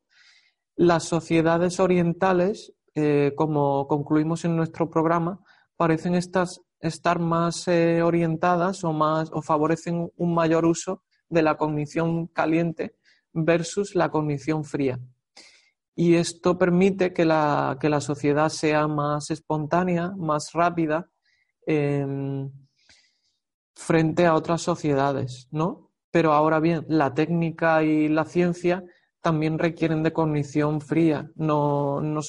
las 0.79 1.03
sociedades 1.03 1.79
orientales, 1.79 2.73
eh, 2.95 3.33
como 3.35 3.87
concluimos 3.87 4.45
en 4.45 4.55
nuestro 4.55 4.89
programa, 4.89 5.41
parecen 5.75 6.15
estar 6.15 7.19
más 7.19 7.67
orientadas 7.67 8.83
o, 8.83 8.93
más, 8.93 9.29
o 9.33 9.41
favorecen 9.41 10.11
un 10.15 10.33
mayor 10.33 10.65
uso 10.65 11.03
de 11.29 11.41
la 11.41 11.55
cognición 11.57 12.27
caliente 12.27 12.95
versus 13.33 13.95
la 13.95 14.09
cognición 14.09 14.63
fría. 14.63 14.99
Y 15.95 16.15
esto 16.15 16.57
permite 16.57 17.13
que 17.13 17.25
la, 17.25 17.77
que 17.79 17.89
la 17.89 18.01
sociedad 18.01 18.49
sea 18.49 18.87
más 18.87 19.31
espontánea, 19.31 20.13
más 20.17 20.51
rápida, 20.53 21.09
Em, 21.71 22.51
frente 23.75 24.25
a 24.25 24.33
otras 24.33 24.63
sociedades, 24.63 25.47
¿no? 25.51 25.91
Pero 26.09 26.33
ahora 26.33 26.59
bien, 26.59 26.83
la 26.87 27.13
técnica 27.13 27.83
y 27.83 28.07
la 28.07 28.25
ciencia 28.25 28.83
también 29.21 29.59
requieren 29.59 30.03
de 30.03 30.13
cognición 30.13 30.81
fría, 30.81 31.29
no, 31.35 32.01
no 32.01 32.21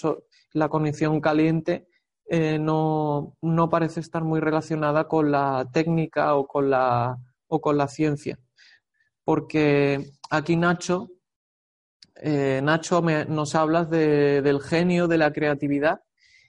la 0.53 0.69
cognición 0.69 1.21
caliente 1.21 1.87
eh, 2.33 2.61
no, 2.61 3.37
no, 3.43 3.69
parece 3.69 3.99
estar 3.99 4.23
muy 4.23 4.39
relacionada 4.39 5.09
con 5.09 5.33
la 5.33 5.69
técnica 5.73 6.37
o 6.37 6.47
con 6.47 6.71
la, 6.71 7.19
o 7.49 7.61
con 7.61 7.77
la 7.77 7.89
ciencia. 7.89 8.39
Porque 9.25 10.13
aquí 10.31 10.55
Nacho, 10.55 11.11
eh, 12.15 12.61
Nacho 12.63 13.03
nos 13.03 13.57
habla 13.57 13.85
del 13.85 14.61
genio, 14.61 15.09
de 15.09 15.19
la 15.19 15.33
creatividad, 15.33 16.03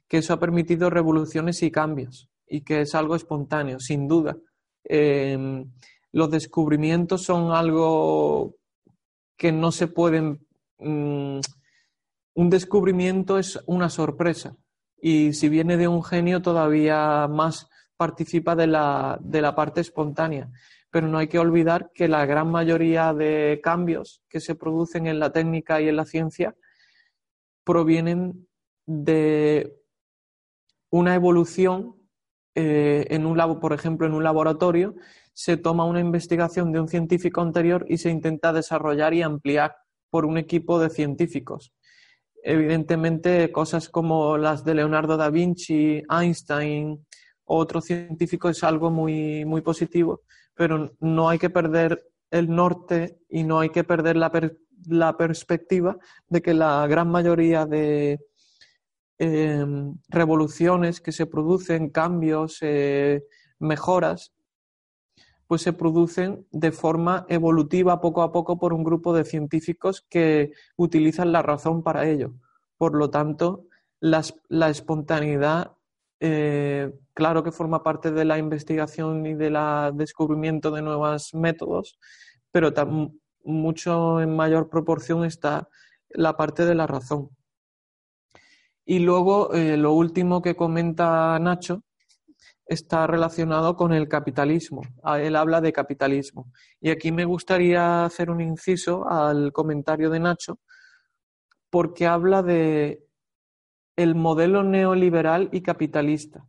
que 0.07 0.19
eso 0.19 0.33
ha 0.33 0.39
permitido 0.39 0.91
revoluciones 0.91 1.63
y 1.63 1.71
cambios 1.71 2.29
y 2.45 2.61
que 2.61 2.81
es 2.81 2.93
algo 2.93 3.15
espontáneo, 3.15 3.79
sin 3.79 4.07
duda. 4.07 4.37
Em, 4.83 5.71
los 6.11 6.29
descubrimientos 6.29 7.23
son 7.23 7.53
algo 7.53 8.55
que 9.41 9.51
no 9.51 9.71
se 9.71 9.87
pueden... 9.87 10.45
Mm, 10.77 11.39
un 12.35 12.49
descubrimiento 12.51 13.39
es 13.39 13.59
una 13.65 13.89
sorpresa 13.89 14.55
y 15.01 15.33
si 15.33 15.49
viene 15.49 15.77
de 15.77 15.87
un 15.87 16.03
genio 16.03 16.43
todavía 16.43 17.27
más 17.27 17.67
participa 17.97 18.55
de 18.55 18.67
la, 18.67 19.17
de 19.19 19.41
la 19.41 19.55
parte 19.55 19.81
espontánea. 19.81 20.51
Pero 20.91 21.07
no 21.07 21.17
hay 21.17 21.27
que 21.27 21.39
olvidar 21.39 21.89
que 21.95 22.07
la 22.07 22.27
gran 22.27 22.51
mayoría 22.51 23.15
de 23.15 23.59
cambios 23.63 24.21
que 24.29 24.39
se 24.39 24.53
producen 24.53 25.07
en 25.07 25.19
la 25.19 25.31
técnica 25.31 25.81
y 25.81 25.89
en 25.89 25.95
la 25.95 26.05
ciencia 26.05 26.55
provienen 27.63 28.47
de 28.85 29.75
una 30.91 31.15
evolución 31.15 31.95
eh, 32.55 33.07
en 33.09 33.25
un 33.25 33.59
por 33.59 33.73
ejemplo, 33.73 34.07
en 34.07 34.13
un 34.13 34.23
laboratorio, 34.23 34.95
se 35.33 35.57
toma 35.57 35.85
una 35.85 35.99
investigación 35.99 36.71
de 36.71 36.79
un 36.79 36.87
científico 36.87 37.41
anterior 37.41 37.85
y 37.87 37.97
se 37.97 38.09
intenta 38.09 38.51
desarrollar 38.53 39.13
y 39.13 39.21
ampliar 39.21 39.75
por 40.09 40.25
un 40.25 40.37
equipo 40.37 40.79
de 40.79 40.89
científicos. 40.89 41.73
Evidentemente, 42.43 43.51
cosas 43.51 43.87
como 43.87 44.37
las 44.37 44.65
de 44.65 44.75
Leonardo 44.75 45.15
da 45.15 45.29
Vinci, 45.29 46.03
Einstein 46.09 47.05
o 47.45 47.57
otros 47.57 47.85
científicos 47.85 48.57
es 48.57 48.63
algo 48.63 48.89
muy, 48.91 49.45
muy 49.45 49.61
positivo, 49.61 50.21
pero 50.53 50.93
no 50.99 51.29
hay 51.29 51.39
que 51.39 51.49
perder 51.49 52.03
el 52.31 52.49
norte 52.49 53.19
y 53.29 53.43
no 53.43 53.59
hay 53.59 53.69
que 53.69 53.83
perder 53.83 54.17
la 54.17 55.17
perspectiva 55.17 55.97
de 56.27 56.41
que 56.41 56.53
la 56.53 56.87
gran 56.87 57.09
mayoría 57.09 57.65
de, 57.65 58.19
Em, 59.23 59.93
revoluciones 60.09 60.99
que 60.99 61.11
se 61.11 61.27
producen, 61.27 61.91
cambios, 61.91 62.57
eh, 62.61 63.23
mejoras, 63.59 64.33
pues 65.45 65.61
se 65.61 65.73
producen 65.73 66.47
de 66.51 66.71
forma 66.71 67.27
evolutiva 67.29 68.01
poco 68.01 68.23
a 68.23 68.31
poco 68.31 68.57
por 68.57 68.73
un 68.73 68.83
grupo 68.83 69.13
de 69.13 69.23
científicos 69.23 70.03
que 70.09 70.53
utilizan 70.75 71.31
la 71.31 71.43
razón 71.43 71.83
para 71.83 72.07
ello. 72.07 72.33
Por 72.79 72.95
lo 72.95 73.11
tanto, 73.11 73.67
la 73.99 74.69
espontaneidad, 74.69 75.73
eh, 76.19 76.91
claro 77.13 77.43
que 77.43 77.51
forma 77.51 77.83
parte 77.83 78.09
de 78.09 78.25
la 78.25 78.39
investigación 78.39 79.23
y 79.27 79.35
del 79.35 79.55
descubrimiento 79.93 80.71
de 80.71 80.81
nuevos 80.81 81.35
métodos, 81.35 81.99
pero 82.49 82.73
mucho 83.43 84.19
en 84.19 84.35
mayor 84.35 84.67
proporción 84.67 85.25
está 85.25 85.69
la 86.09 86.35
parte 86.35 86.65
de 86.65 86.73
la 86.73 86.87
razón. 86.87 87.29
Y 88.91 88.99
luego, 88.99 89.53
eh, 89.53 89.77
lo 89.77 89.93
último 89.93 90.41
que 90.41 90.57
comenta 90.57 91.39
Nacho 91.39 91.85
está 92.65 93.07
relacionado 93.07 93.77
con 93.77 93.93
el 93.93 94.09
capitalismo. 94.09 94.81
Él 95.17 95.37
habla 95.37 95.61
de 95.61 95.71
capitalismo. 95.71 96.51
Y 96.81 96.89
aquí 96.89 97.13
me 97.13 97.23
gustaría 97.23 98.03
hacer 98.03 98.29
un 98.29 98.41
inciso 98.41 99.09
al 99.09 99.53
comentario 99.53 100.09
de 100.09 100.19
Nacho, 100.19 100.59
porque 101.69 102.05
habla 102.05 102.43
de 102.43 103.01
el 103.95 104.13
modelo 104.13 104.61
neoliberal 104.61 105.47
y 105.53 105.61
capitalista, 105.61 106.45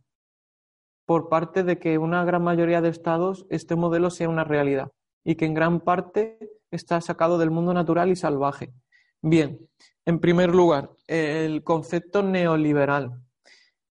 por 1.05 1.29
parte 1.29 1.63
de 1.63 1.79
que 1.79 1.97
una 1.97 2.25
gran 2.25 2.43
mayoría 2.43 2.81
de 2.81 2.89
estados 2.89 3.45
este 3.51 3.77
modelo 3.77 4.09
sea 4.09 4.27
una 4.27 4.43
realidad 4.43 4.91
y 5.23 5.35
que 5.35 5.45
en 5.45 5.53
gran 5.53 5.79
parte 5.79 6.39
está 6.71 6.99
sacado 6.99 7.37
del 7.37 7.51
mundo 7.51 7.73
natural 7.73 8.09
y 8.09 8.17
salvaje. 8.17 8.73
Bien, 9.21 9.65
en 10.05 10.19
primer 10.19 10.53
lugar, 10.53 10.91
el 11.07 11.63
concepto 11.63 12.23
neoliberal. 12.23 13.21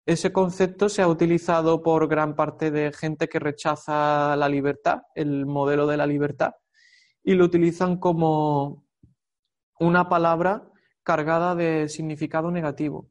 Ese 0.06 0.32
concepto 0.32 0.88
se 0.88 1.02
ha 1.02 1.08
utilizado 1.08 1.84
por 1.84 2.08
gran 2.08 2.36
parte 2.36 2.72
de 2.72 2.94
gente 2.94 3.28
que 3.28 3.40
rechaza 3.40 4.36
la 4.38 4.48
libertad, 4.48 5.02
el 5.16 5.46
modelo 5.46 5.86
de 5.86 5.98
la 5.98 6.08
libertad, 6.08 6.54
y 7.24 7.34
lo 7.34 7.44
utilizan 7.44 7.98
como 7.98 8.86
una 9.80 10.08
palabra 10.08 10.72
cargada 11.04 11.56
de 11.56 11.90
significado 11.90 12.52
negativo. 12.52 13.10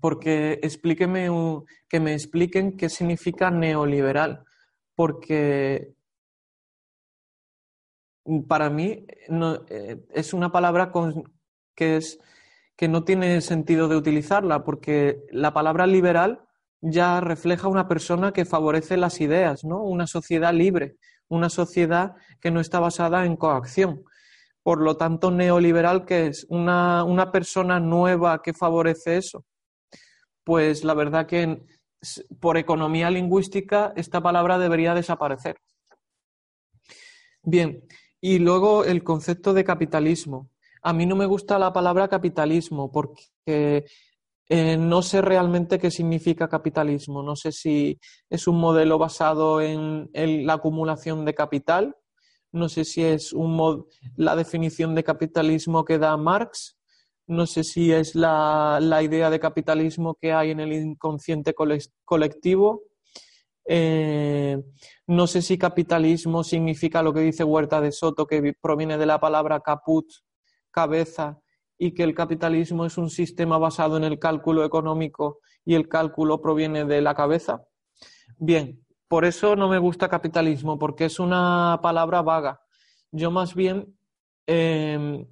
Porque 0.00 0.60
explíqueme, 0.62 1.28
que 1.88 1.98
me 1.98 2.14
expliquen 2.14 2.76
qué 2.76 2.88
significa 2.88 3.50
neoliberal, 3.50 4.44
porque 4.94 5.92
para 8.46 8.70
mí 8.70 9.06
eh, 9.68 10.06
es 10.10 10.32
una 10.32 10.52
palabra 10.52 10.92
con, 10.92 11.24
que, 11.80 11.96
es, 11.96 12.18
que 12.76 12.88
no 12.88 13.04
tiene 13.04 13.40
sentido 13.40 13.88
de 13.88 13.96
utilizarla, 13.96 14.64
porque 14.64 15.24
la 15.30 15.54
palabra 15.54 15.86
liberal 15.86 16.44
ya 16.82 17.22
refleja 17.22 17.68
una 17.68 17.88
persona 17.88 18.32
que 18.32 18.44
favorece 18.44 18.98
las 18.98 19.18
ideas, 19.22 19.64
¿no? 19.64 19.82
Una 19.82 20.06
sociedad 20.06 20.52
libre, 20.52 20.96
una 21.28 21.48
sociedad 21.48 22.16
que 22.38 22.50
no 22.50 22.60
está 22.60 22.80
basada 22.80 23.24
en 23.24 23.36
coacción. 23.36 24.04
Por 24.62 24.82
lo 24.82 24.98
tanto, 24.98 25.30
neoliberal, 25.30 26.04
que 26.04 26.26
es 26.26 26.46
una, 26.50 27.02
una 27.04 27.32
persona 27.32 27.80
nueva 27.80 28.42
que 28.42 28.52
favorece 28.52 29.16
eso. 29.16 29.46
Pues 30.44 30.84
la 30.84 30.92
verdad 30.92 31.26
que 31.26 31.62
por 32.40 32.58
economía 32.58 33.10
lingüística 33.10 33.94
esta 33.96 34.20
palabra 34.20 34.58
debería 34.58 34.94
desaparecer. 34.94 35.56
Bien, 37.42 37.82
y 38.20 38.38
luego 38.38 38.84
el 38.84 39.02
concepto 39.02 39.54
de 39.54 39.64
capitalismo. 39.64 40.50
A 40.82 40.92
mí 40.92 41.06
no 41.06 41.16
me 41.16 41.26
gusta 41.26 41.58
la 41.58 41.72
palabra 41.72 42.08
capitalismo 42.08 42.90
porque 42.90 43.84
eh, 44.48 44.76
no 44.76 45.02
sé 45.02 45.22
realmente 45.22 45.78
qué 45.78 45.90
significa 45.90 46.48
capitalismo. 46.48 47.22
No 47.22 47.36
sé 47.36 47.52
si 47.52 47.98
es 48.28 48.46
un 48.46 48.58
modelo 48.58 48.98
basado 48.98 49.60
en, 49.60 50.10
la 50.12 50.54
acumulación 50.54 51.24
de 51.24 51.34
capital. 51.34 51.96
No 52.52 52.68
sé 52.68 52.84
si 52.84 53.04
es 53.04 53.32
la 54.16 54.34
definición 54.36 54.94
de 54.94 55.04
capitalismo 55.04 55.84
que 55.84 55.98
da 55.98 56.16
Marx. 56.16 56.78
No 57.26 57.46
sé 57.46 57.62
si 57.62 57.92
es 57.92 58.16
la, 58.16 58.78
la 58.80 59.02
idea 59.02 59.30
de 59.30 59.38
capitalismo 59.38 60.16
que 60.20 60.32
hay 60.32 60.50
en 60.50 60.60
el 60.60 60.72
inconsciente 60.72 61.54
colectivo. 62.04 62.82
Eh, 63.72 64.60
no 65.06 65.26
sé 65.28 65.42
si 65.42 65.56
capitalismo 65.56 66.42
significa 66.42 67.04
lo 67.04 67.12
que 67.12 67.20
dice 67.20 67.44
Huerta 67.44 67.80
de 67.80 67.92
Soto, 67.92 68.26
que 68.26 68.52
proviene 68.60 68.98
de 68.98 69.06
la 69.06 69.20
palabra 69.20 69.60
caput, 69.60 70.06
cabeza, 70.70 71.40
y 71.82 71.94
que 71.94 72.02
el 72.02 72.14
capitalismo 72.14 72.84
es 72.84 72.98
un 72.98 73.08
sistema 73.08 73.56
basado 73.56 73.96
en 73.96 74.04
el 74.04 74.18
cálculo 74.18 74.66
económico 74.66 75.38
y 75.64 75.74
el 75.74 75.88
cálculo 75.88 76.42
proviene 76.42 76.84
de 76.84 77.00
la 77.00 77.14
cabeza. 77.14 77.64
Bien, 78.36 78.84
por 79.08 79.24
eso 79.24 79.56
no 79.56 79.66
me 79.66 79.78
gusta 79.78 80.10
capitalismo, 80.10 80.78
porque 80.78 81.06
es 81.06 81.18
una 81.18 81.80
palabra 81.82 82.20
vaga. 82.20 82.60
Yo 83.10 83.30
más 83.30 83.54
bien 83.54 83.96
em, 84.46 85.26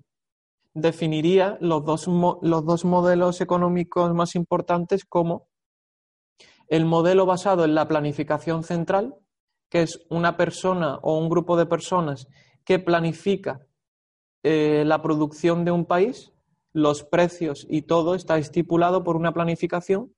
definiría 0.73 1.59
los 1.61 1.85
dos, 1.85 2.09
los 2.41 2.65
dos 2.65 2.85
modelos 2.87 3.43
económicos 3.43 4.15
más 4.15 4.35
importantes 4.35 5.05
como 5.05 5.49
el 6.69 6.87
modelo 6.87 7.27
basado 7.27 7.67
en 7.67 7.75
la 7.75 7.87
planificación 7.87 8.65
central, 8.65 9.15
que 9.69 9.83
es 9.83 10.07
una 10.09 10.39
persona 10.39 10.97
o 11.03 11.19
un 11.19 11.29
grupo 11.29 11.59
de 11.59 11.67
personas 11.67 12.27
que 12.65 12.79
planifica 12.79 13.68
eh, 14.43 14.85
la 14.87 15.03
producción 15.03 15.65
de 15.65 15.71
un 15.71 15.85
país, 15.85 16.33
los 16.73 17.03
precios 17.03 17.67
y 17.69 17.83
todo 17.83 18.15
está 18.15 18.39
estipulado 18.39 19.05
por 19.05 19.17
una 19.17 19.33
planificación, 19.33 20.13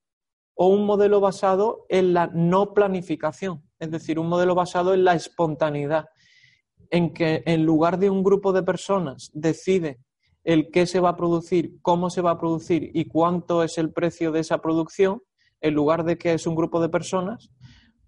o 0.53 0.67
un 0.67 0.85
modelo 0.85 1.19
basado 1.19 1.85
en 1.89 2.13
la 2.13 2.27
no 2.27 2.73
planificación, 2.73 3.63
es 3.79 3.89
decir, 3.89 4.19
un 4.19 4.27
modelo 4.27 4.53
basado 4.53 4.93
en 4.93 5.03
la 5.03 5.15
espontaneidad, 5.15 6.09
en 6.89 7.13
que 7.13 7.41
en 7.45 7.65
lugar 7.65 7.97
de 7.97 8.09
un 8.09 8.23
grupo 8.23 8.53
de 8.53 8.63
personas 8.63 9.31
decide 9.33 9.99
el 10.43 10.69
qué 10.71 10.85
se 10.85 10.99
va 10.99 11.09
a 11.09 11.15
producir, 11.15 11.79
cómo 11.81 12.09
se 12.09 12.21
va 12.21 12.31
a 12.31 12.39
producir 12.39 12.91
y 12.93 13.05
cuánto 13.05 13.63
es 13.63 13.77
el 13.77 13.91
precio 13.91 14.31
de 14.31 14.41
esa 14.41 14.59
producción, 14.59 15.23
en 15.61 15.73
lugar 15.73 16.03
de 16.03 16.17
que 16.17 16.33
es 16.33 16.45
un 16.47 16.55
grupo 16.55 16.81
de 16.81 16.89
personas, 16.89 17.51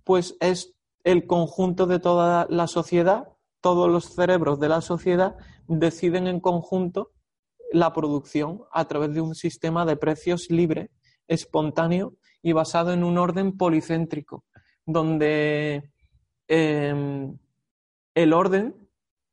pues 0.04 0.36
es 0.40 0.76
el 1.04 1.28
conjunto 1.28 1.86
de 1.86 2.00
toda 2.00 2.48
la 2.50 2.68
sociedad, 2.68 3.30
todos 3.64 3.90
los 3.90 4.14
cerebros 4.14 4.60
de 4.60 4.68
la 4.68 4.82
sociedad 4.82 5.38
deciden 5.68 6.28
en 6.28 6.42
conjunto 6.42 7.12
la 7.72 7.94
producción 7.94 8.62
a 8.74 8.86
través 8.86 9.14
de 9.14 9.22
un 9.22 9.36
sistema 9.36 9.86
de 9.86 9.96
precios 9.96 10.50
libre, 10.50 10.92
espontáneo 11.30 12.14
y 12.42 12.52
basado 12.52 12.92
en 12.92 13.06
un 13.06 13.18
orden 13.18 13.58
policéntrico, 13.58 14.44
donde 14.86 15.90
em, 16.50 17.38
el 18.14 18.34
orden 18.34 18.76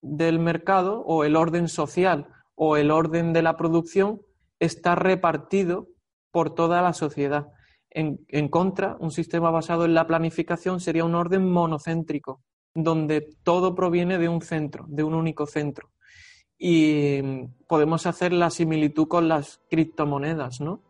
del 0.00 0.38
mercado 0.38 1.00
o 1.00 1.24
el 1.24 1.34
orden 1.34 1.66
social 1.66 2.28
o 2.54 2.76
el 2.76 2.92
orden 2.92 3.32
de 3.32 3.42
la 3.42 3.56
producción 3.56 4.22
está 4.60 4.94
repartido 4.94 5.88
por 6.30 6.54
toda 6.54 6.82
la 6.82 6.92
sociedad. 6.92 7.48
En, 7.90 8.48
contra, 8.48 8.96
un 9.00 9.10
sistema 9.10 9.50
basado 9.50 9.84
en 9.84 9.94
la 9.94 10.06
planificación 10.06 10.78
sería 10.78 11.04
un 11.04 11.16
orden 11.16 11.50
monocéntrico, 11.50 12.40
donde 12.74 13.26
todo 13.42 13.74
proviene 13.74 14.18
de 14.18 14.28
un 14.28 14.42
centro, 14.42 14.84
de 14.88 15.02
un 15.02 15.14
único 15.14 15.46
centro. 15.46 15.90
Y 16.58 17.22
podemos 17.66 18.06
hacer 18.06 18.32
la 18.32 18.50
similitud 18.50 19.08
con 19.08 19.28
las 19.28 19.60
criptomonedas, 19.70 20.60
¿no? 20.60 20.80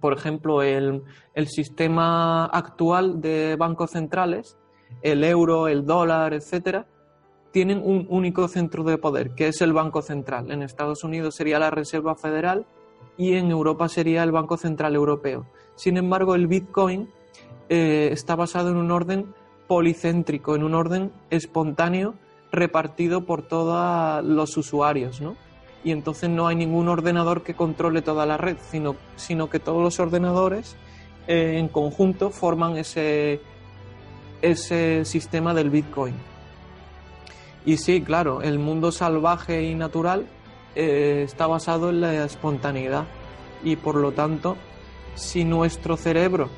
Por 0.00 0.12
ejemplo, 0.12 0.62
el, 0.62 1.02
el 1.34 1.48
sistema 1.48 2.46
actual 2.46 3.20
de 3.20 3.56
bancos 3.56 3.90
centrales, 3.92 4.56
el 5.02 5.24
euro, 5.24 5.68
el 5.68 5.84
dólar, 5.84 6.34
etcétera, 6.34 6.86
tienen 7.50 7.82
un 7.84 8.06
único 8.08 8.46
centro 8.48 8.84
de 8.84 8.98
poder, 8.98 9.34
que 9.34 9.48
es 9.48 9.60
el 9.60 9.72
Banco 9.72 10.02
Central. 10.02 10.50
En 10.50 10.62
Estados 10.62 11.02
Unidos 11.04 11.34
sería 11.34 11.58
la 11.58 11.70
Reserva 11.70 12.14
Federal 12.14 12.66
y 13.16 13.34
en 13.34 13.50
Europa 13.50 13.88
sería 13.88 14.22
el 14.22 14.32
Banco 14.32 14.56
Central 14.56 14.94
Europeo. 14.94 15.46
Sin 15.74 15.96
embargo, 15.96 16.34
el 16.34 16.46
Bitcoin 16.46 17.08
eh, 17.68 18.10
está 18.12 18.36
basado 18.36 18.70
en 18.70 18.76
un 18.76 18.90
orden 18.90 19.34
policéntrico, 19.70 20.56
en 20.56 20.64
un 20.64 20.74
orden 20.74 21.12
espontáneo 21.30 22.16
repartido 22.50 23.24
por 23.24 23.42
todos 23.42 24.24
los 24.24 24.56
usuarios, 24.56 25.20
¿no? 25.20 25.36
Y 25.84 25.92
entonces 25.92 26.28
no 26.28 26.48
hay 26.48 26.56
ningún 26.56 26.88
ordenador 26.88 27.44
que 27.44 27.54
controle 27.54 28.02
toda 28.02 28.26
la 28.26 28.36
red, 28.36 28.56
sino, 28.68 28.96
sino 29.14 29.48
que 29.48 29.60
todos 29.60 29.80
los 29.80 30.00
ordenadores 30.00 30.74
eh, 31.28 31.58
en 31.60 31.68
conjunto 31.68 32.30
forman 32.30 32.78
ese, 32.78 33.40
ese 34.42 35.04
sistema 35.04 35.54
del 35.54 35.70
Bitcoin. 35.70 36.16
Y 37.64 37.76
sí, 37.76 38.02
claro, 38.02 38.42
el 38.42 38.58
mundo 38.58 38.90
salvaje 38.90 39.62
y 39.62 39.76
natural 39.76 40.26
eh, 40.74 41.22
está 41.24 41.46
basado 41.46 41.90
en 41.90 42.00
la 42.00 42.24
espontaneidad 42.24 43.04
y 43.62 43.76
por 43.76 43.94
lo 43.94 44.10
tanto, 44.10 44.56
si 45.14 45.44
nuestro 45.44 45.96
cerebro 45.96 46.48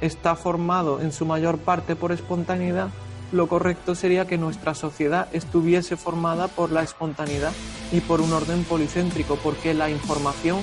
está 0.00 0.36
formado 0.36 1.00
en 1.00 1.12
su 1.12 1.24
mayor 1.24 1.58
parte 1.58 1.96
por 1.96 2.12
espontaneidad, 2.12 2.88
lo 3.32 3.48
correcto 3.48 3.94
sería 3.94 4.26
que 4.26 4.38
nuestra 4.38 4.74
sociedad 4.74 5.28
estuviese 5.32 5.96
formada 5.96 6.48
por 6.48 6.70
la 6.70 6.82
espontaneidad 6.82 7.52
y 7.90 8.00
por 8.00 8.20
un 8.20 8.32
orden 8.32 8.64
policéntrico, 8.64 9.36
porque 9.36 9.74
la 9.74 9.90
información, 9.90 10.60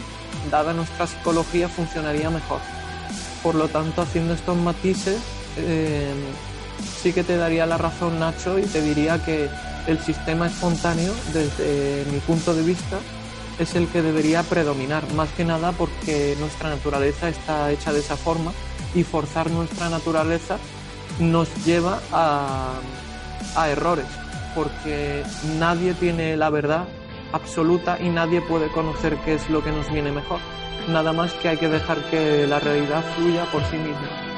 dada 0.49 0.73
nuestra 0.73 1.07
psicología, 1.07 1.67
funcionaría 1.67 2.29
mejor. 2.29 2.59
Por 3.41 3.55
lo 3.55 3.67
tanto, 3.67 4.01
haciendo 4.01 4.33
estos 4.33 4.55
matices, 4.55 5.19
eh, 5.57 6.13
sí 7.01 7.11
que 7.11 7.23
te 7.23 7.35
daría 7.35 7.65
la 7.65 7.77
razón, 7.77 8.19
Nacho, 8.19 8.57
y 8.57 8.63
te 8.63 8.81
diría 8.81 9.23
que 9.23 9.49
el 9.87 9.99
sistema 9.99 10.47
espontáneo, 10.47 11.13
desde 11.33 12.05
mi 12.11 12.19
punto 12.19 12.53
de 12.53 12.63
vista, 12.63 12.99
es 13.59 13.75
el 13.75 13.87
que 13.87 14.01
debería 14.01 14.41
predominar, 14.43 15.03
más 15.13 15.29
que 15.31 15.43
nada 15.43 15.73
porque 15.73 16.35
nuestra 16.39 16.69
naturaleza 16.69 17.29
está 17.29 17.71
hecha 17.71 17.91
de 17.93 17.99
esa 17.99 18.15
forma 18.15 18.51
y 18.95 19.03
forzar 19.03 19.49
nuestra 19.49 19.89
naturaleza 19.89 20.57
nos 21.19 21.65
lleva 21.65 21.99
a, 22.11 22.73
a 23.55 23.69
errores, 23.69 24.05
porque 24.55 25.23
nadie 25.59 25.93
tiene 25.93 26.37
la 26.37 26.49
verdad 26.49 26.85
absoluta 27.31 27.99
y 27.99 28.09
nadie 28.09 28.41
puede 28.41 28.69
conocer 28.69 29.17
qué 29.25 29.35
es 29.35 29.49
lo 29.49 29.63
que 29.63 29.71
nos 29.71 29.91
viene 29.91 30.11
mejor. 30.11 30.39
Nada 30.89 31.13
más 31.13 31.33
que 31.33 31.49
hay 31.49 31.57
que 31.57 31.69
dejar 31.69 31.97
que 32.09 32.47
la 32.47 32.59
realidad 32.59 33.03
fluya 33.15 33.45
por 33.51 33.63
sí 33.65 33.77
misma. 33.77 34.32